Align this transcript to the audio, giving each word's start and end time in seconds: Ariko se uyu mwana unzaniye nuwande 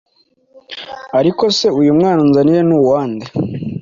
Ariko 1.19 1.43
se 1.57 1.67
uyu 1.79 1.97
mwana 1.97 2.19
unzaniye 2.25 2.61
nuwande 2.63 3.25